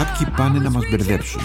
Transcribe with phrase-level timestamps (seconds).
[0.00, 1.40] Κάποιοι πάνε να μας μπερδέψουν.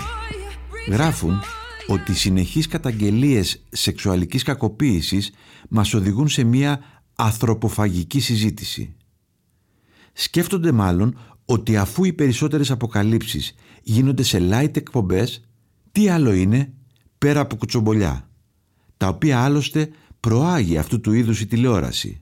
[0.90, 1.40] Γράφουν
[1.88, 5.32] ότι οι συνεχείς καταγγελίες σεξουαλικής κακοποίησης
[5.70, 6.80] μας οδηγούν σε μια
[7.16, 8.96] ανθρωποφαγική συζήτηση.
[10.14, 15.46] Σκέφτονται μάλλον ότι αφού οι περισσότερες αποκαλύψεις γίνονται σε light εκπομπές,
[15.92, 16.74] τι άλλο είναι
[17.18, 18.30] πέρα από κουτσομπολιά,
[18.98, 22.22] τα οποία άλλωστε προάγει αυτού του είδους η τηλεόραση.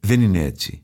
[0.00, 0.82] Δεν είναι έτσι.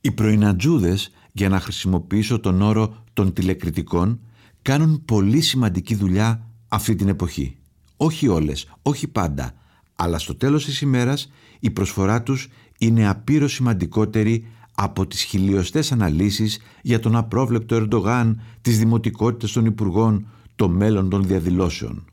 [0.00, 4.20] Οι πρωινατζούδες, για να χρησιμοποιήσω τον όρο των τηλεκριτικών,
[4.62, 7.56] κάνουν πολύ σημαντική δουλειά αυτή την εποχή.
[7.96, 9.54] Όχι όλες, όχι πάντα,
[9.96, 11.30] αλλά στο τέλος της ημέρας
[11.60, 12.48] η προσφορά τους
[12.78, 20.26] είναι απείρο σημαντικότερη από τις χιλιοστές αναλύσεις για τον απρόβλεπτο Ερντογάν, τις δημοτικότητες των Υπουργών,
[20.56, 22.04] το μέλλον των διαδηλώσεων.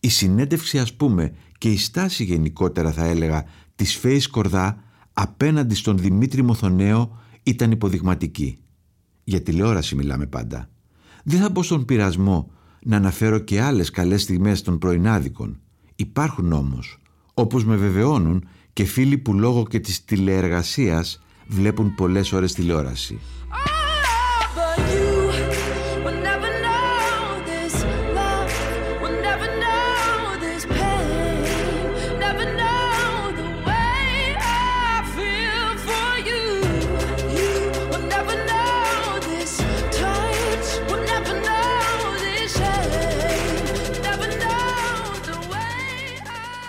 [0.00, 4.82] Η συνέντευξη ας πούμε και η στάση γενικότερα θα έλεγα της Φέης Κορδά
[5.12, 7.18] απέναντι στον Δημήτρη Μοθονέο
[7.48, 8.58] ήταν υποδειγματική.
[9.24, 10.70] Για τηλεόραση μιλάμε πάντα.
[11.24, 12.50] Δεν θα μπω στον πειρασμό
[12.82, 15.60] να αναφέρω και άλλες καλές στιγμές των πρωινάδικων.
[15.96, 16.98] Υπάρχουν όμως,
[17.34, 23.18] όπως με βεβαιώνουν και φίλοι που λόγω και της τηλεεργασίας βλέπουν πολλές ώρες τηλεόραση.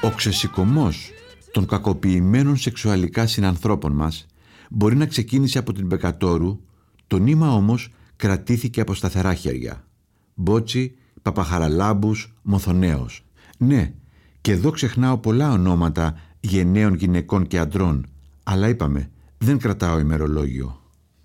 [0.09, 1.11] Ο ξεσηκωμός
[1.51, 4.25] των κακοποιημένων σεξουαλικά συνανθρώπων μας
[4.69, 6.59] μπορεί να ξεκίνησε από την Μπεκατόρου,
[7.07, 9.85] το νήμα όμως κρατήθηκε από σταθερά χέρια.
[10.33, 13.25] Μπότσι, Παπαχαραλάμπους, Μοθονέος.
[13.57, 13.93] Ναι,
[14.41, 18.07] και εδώ ξεχνάω πολλά ονόματα γενναίων γυναικών και αντρών,
[18.43, 20.81] αλλά είπαμε, δεν κρατάω ημερολόγιο.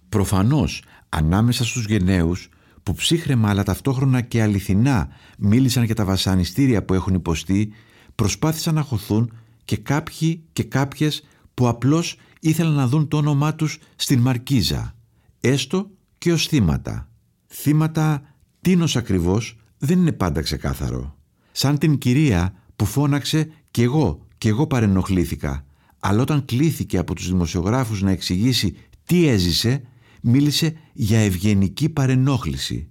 [0.08, 2.48] Προφανώς, ανάμεσα στους γενναίους,
[2.82, 7.72] που ψύχρεμα αλλά ταυτόχρονα και αληθινά μίλησαν για τα βασανιστήρια που έχουν υποστεί,
[8.14, 9.32] προσπάθησαν να χωθούν
[9.64, 14.94] και κάποιοι και κάποιες που απλώς ήθελαν να δουν το όνομά τους στην Μαρκίζα,
[15.40, 17.08] έστω και ως θύματα.
[17.46, 18.22] Θύματα
[18.60, 21.16] τίνος ακριβώς δεν είναι πάντα ξεκάθαρο.
[21.52, 25.66] Σαν την κυρία που φώναξε «Κι εγώ, κι εγώ παρενοχλήθηκα»,
[25.98, 29.82] αλλά όταν κλήθηκε από τους δημοσιογράφους να εξηγήσει τι έζησε,
[30.22, 32.88] μίλησε για ευγενική παρενόχληση.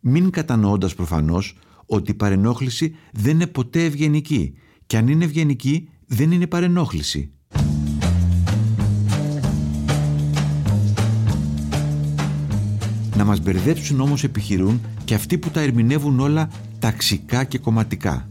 [0.00, 4.54] Μην κατανοώντας προφανώς ότι η παρενόχληση δεν είναι ποτέ ευγενική
[4.86, 7.32] και αν είναι ευγενική δεν είναι παρενόχληση.
[13.16, 18.28] Να μας μπερδέψουν όμως επιχειρούν και αυτοί που τα ερμηνεύουν όλα ταξικά και κομματικά.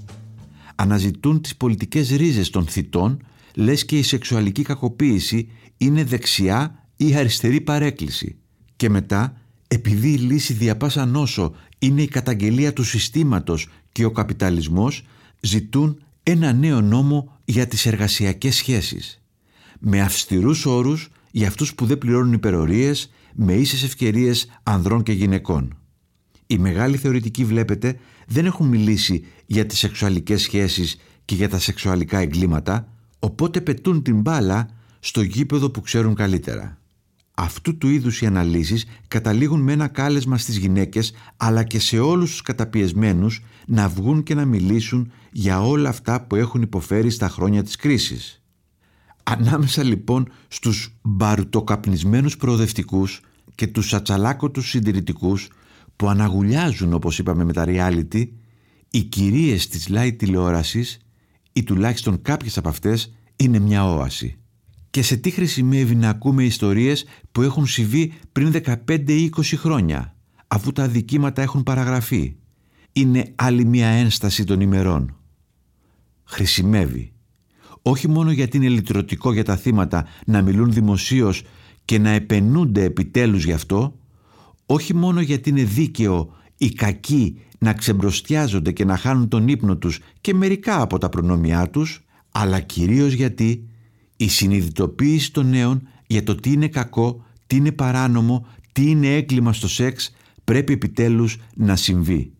[0.76, 3.22] Αναζητούν τις πολιτικές ρίζες των θητών
[3.56, 8.38] λες και η σεξουαλική κακοποίηση είναι δεξιά ή αριστερή παρέκκληση.
[8.76, 9.38] Και μετά,
[9.68, 15.06] επειδή η λύση δια πάσα νόσο είναι η καταγγελία του συστήματος και ο καπιταλισμός,
[15.40, 19.22] ζητούν ένα νέο νόμο για τις εργασιακές σχέσεις.
[19.80, 25.78] Με αυστηρούς όρους για αυτούς που δεν πληρώνουν υπερορίες, με ίσες ευκαιρίες ανδρών και γυναικών.
[26.48, 32.18] Οι μεγάλοι θεωρητικοί βλέπετε δεν έχουν μιλήσει για τις σεξουαλικές σχέσεις και για τα σεξουαλικά
[32.18, 32.88] εγκλήματα,
[33.20, 34.70] οπότε πετούν την μπάλα
[35.00, 36.78] στο γήπεδο που ξέρουν καλύτερα.
[37.36, 42.30] Αυτού του είδους οι αναλύσεις καταλήγουν με ένα κάλεσμα στις γυναίκες αλλά και σε όλους
[42.32, 47.64] τους καταπιεσμένους να βγουν και να μιλήσουν για όλα αυτά που έχουν υποφέρει στα χρόνια
[47.64, 48.42] της κρίσης.
[49.24, 53.22] Ανάμεσα λοιπόν στους μπαρουτοκαπνισμένους προοδευτικούς
[53.56, 55.50] και τους ατσαλάκωτους συντηρητικούς
[55.96, 58.28] που αναγουλιάζουν όπως είπαμε με τα reality,
[58.90, 60.98] οι κυρίες της live τηλεόρασης
[61.54, 64.38] ή τουλάχιστον κάποιες από αυτές είναι μια όαση.
[64.94, 68.54] Και σε τι χρησιμεύει να ακούμε ιστορίες που έχουν συμβεί πριν
[68.88, 70.16] 15-20 χρόνια,
[70.48, 72.36] αφού τα δικήματα έχουν παραγραφεί.
[72.92, 75.18] Είναι άλλη μια ένσταση των ημερών.
[76.24, 77.14] Χρησιμεύει
[77.82, 81.44] όχι μόνο γιατί είναι λυτρωτικό για τα θύματα να μιλούν δημοσίως
[81.86, 84.00] και να επενούνται επιτέλους γι' αυτό,
[84.66, 90.00] όχι μόνο γιατί είναι δίκαιο οι κακοί να ξεμπροστιάζονται και να χάνουν τον ύπνο τους
[90.22, 93.68] και μερικά από τα προνόμια τους, αλλά κυρίως γιατί
[94.24, 99.54] η συνειδητοποίηση των νέων για το τι είναι κακό, τι είναι παράνομο, τι είναι έγκλημα
[99.54, 102.32] στο σεξ πρέπει επιτέλους να συμβεί.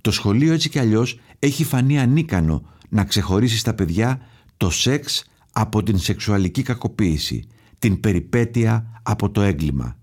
[0.00, 4.20] Το σχολείο έτσι κι αλλιώς έχει φανεί ανίκανο να ξεχωρίσει στα παιδιά
[4.56, 7.44] το σεξ από την σεξουαλική κακοποίηση,
[7.78, 9.96] την περιπέτεια από το έγκλημα.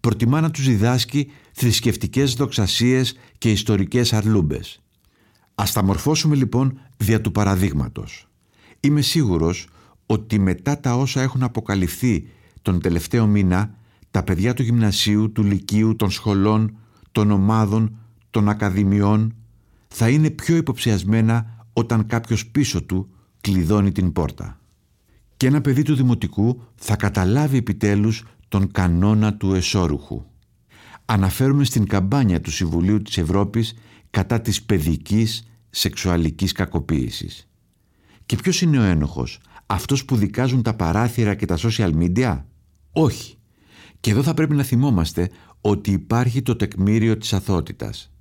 [0.00, 4.82] Προτιμά να τους διδάσκει θρησκευτικές δοξασίες και ιστορικές αρλούμπες.
[5.54, 8.26] Ας τα μορφώσουμε λοιπόν δια του παραδείγματος.
[8.80, 9.66] Είμαι σίγουρος
[10.12, 12.28] ότι μετά τα όσα έχουν αποκαλυφθεί
[12.62, 13.74] τον τελευταίο μήνα,
[14.10, 16.76] τα παιδιά του γυμνασίου, του λυκείου, των σχολών,
[17.12, 17.96] των ομάδων,
[18.30, 19.34] των ακαδημιών
[19.88, 23.08] θα είναι πιο υποψιασμένα όταν κάποιος πίσω του
[23.40, 24.60] κλειδώνει την πόρτα.
[25.36, 30.24] Και ένα παιδί του δημοτικού θα καταλάβει επιτέλους τον κανόνα του εσώρουχου.
[31.04, 33.74] Αναφέρουμε στην καμπάνια του Συμβουλίου της Ευρώπης
[34.10, 37.48] κατά της παιδικής σεξουαλικής κακοποίησης.
[38.26, 39.40] Και ποιος είναι ο ένοχος,
[39.72, 42.42] αυτός που δικάζουν τα παράθυρα και τα social media?
[42.92, 43.36] Όχι.
[44.00, 45.30] Και εδώ θα πρέπει να θυμόμαστε
[45.60, 48.12] ότι υπάρχει το τεκμήριο της αθότητας.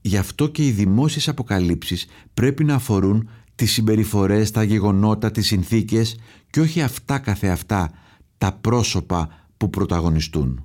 [0.00, 6.18] Γι' αυτό και οι δημόσιες αποκαλύψεις πρέπει να αφορούν τις συμπεριφορές, τα γεγονότα, τις συνθήκες
[6.50, 7.90] και όχι αυτά καθεαυτά
[8.38, 10.64] τα πρόσωπα που πρωταγωνιστούν.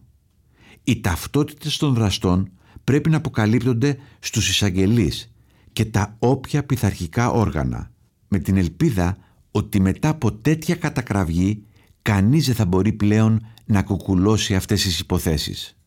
[0.83, 2.51] Οι ταυτότητες των δραστών
[2.83, 5.31] πρέπει να αποκαλύπτονται στους εισαγγελείς
[5.73, 7.91] και τα όποια πειθαρχικά όργανα
[8.27, 9.17] με την ελπίδα
[9.55, 11.63] ότι μετά από τέτοια κατακραυγή
[12.01, 15.77] κανείς δεν θα μπορεί πλέον να κουκουλώσει αυτές τις υποθέσεις.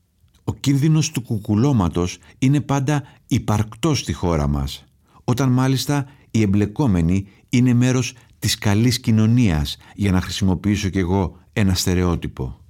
[0.44, 4.84] Ο κίνδυνος του κουκουλώματος είναι πάντα υπαρκτός στη χώρα μας,
[5.24, 11.74] όταν μάλιστα οι εμπλεκόμενοι είναι μέρος της καλής κοινωνίας, για να χρησιμοποιήσω κι εγώ ένα
[11.74, 12.60] στερεότυπο.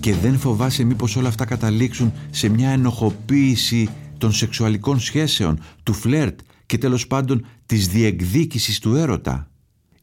[0.00, 6.40] Και δεν φοβάσαι μήπως όλα αυτά καταλήξουν σε μια ενοχοποίηση των σεξουαλικών σχέσεων, του φλερτ
[6.66, 9.50] και τέλος πάντων της διεκδίκησης του έρωτα;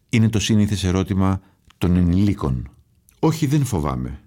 [0.09, 1.41] Είναι το σύνηθες ερώτημα
[1.77, 2.69] των ενηλίκων.
[3.19, 4.19] Όχι δεν φοβάμαι.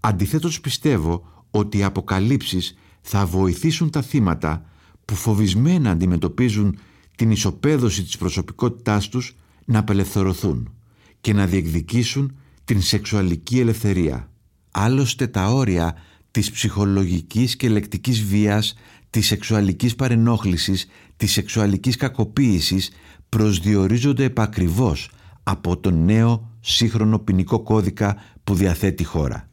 [0.00, 4.64] Αντιθέτως πιστεύω ότι οι αποκαλύψεις θα βοηθήσουν τα θύματα
[5.04, 6.78] που φοβισμένα αντιμετωπίζουν
[7.16, 10.74] την ισοπαίδωση της προσωπικότητάς τους να απελευθερωθούν
[11.20, 14.30] και να διεκδικήσουν την σεξουαλική ελευθερία.
[14.70, 15.94] Άλλωστε τα όρια
[16.32, 18.74] της ψυχολογικής και λεκτικής βίας,
[19.10, 20.86] της σεξουαλικής παρενόχλησης,
[21.16, 22.90] της σεξουαλικής κακοποίησης
[23.28, 25.10] προσδιορίζονται επακριβώς
[25.42, 29.48] από τον νέο σύγχρονο ποινικό κώδικα που διαθέτει η χώρα.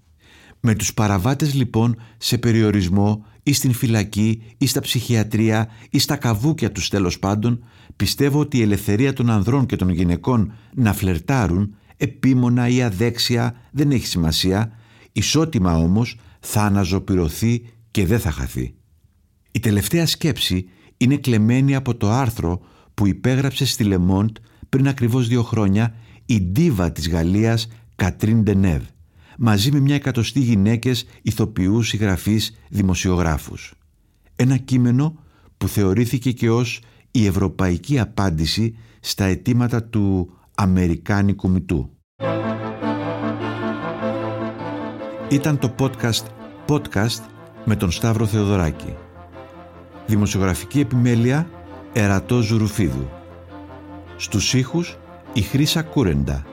[0.59, 6.71] Με τους παραβάτες λοιπόν σε περιορισμό ή στην φυλακή ή στα ψυχιατρία ή στα καβούκια
[6.71, 7.63] τους τέλος πάντων
[7.95, 13.91] πιστεύω ότι η ελευθερία των ανδρών και των γυναικών να φλερτάρουν επίμονα ή αδέξια δεν
[13.91, 14.71] έχει σημασία
[15.11, 18.73] ισότιμα όμως θα αναζωπηρωθεί και δεν θα χαθεί.
[19.51, 22.61] Η τελευταία σκέψη είναι κλεμμένη από το άρθρο
[22.93, 24.37] που υπέγραψε στη Λεμόντ
[24.69, 25.95] πριν ακριβώς δύο χρόνια
[26.25, 28.87] η ντίβα της Γαλλίας Κατρίν Ντενεύ
[29.39, 33.73] μαζί με μια εκατοστή γυναίκες ηθοποιούς, συγγραφείς, δημοσιογράφους.
[34.35, 35.19] Ένα κείμενο
[35.57, 36.81] που θεωρήθηκε και ως
[37.11, 41.89] η ευρωπαϊκή απάντηση στα αιτήματα του Αμερικάνικου Μητού.
[45.29, 46.23] Ήταν το podcast
[46.67, 47.21] «Podcast»
[47.65, 48.95] με τον Σταύρο Θεοδωράκη.
[50.07, 51.49] Δημοσιογραφική επιμέλεια
[51.93, 53.09] Ερατό Ζουρουφίδου.
[54.17, 54.97] Στους ήχους
[55.33, 56.45] η Χρύσα Κούρεντα.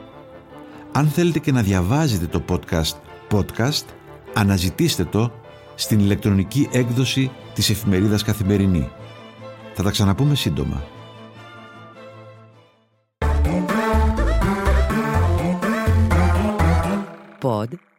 [0.91, 2.95] Αν θέλετε και να διαβάζετε το podcast
[3.31, 3.85] podcast,
[4.33, 5.31] αναζητήστε το
[5.75, 8.89] στην ηλεκτρονική έκδοση της εφημερίδας Καθημερινή.
[9.73, 10.83] Θα τα ξαναπούμε σύντομα.
[17.41, 17.96] Pod.gr.